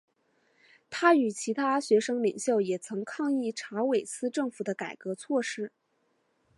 [0.89, 5.71] 他与其他学生领袖也曾抗议查韦斯政府的改革措施。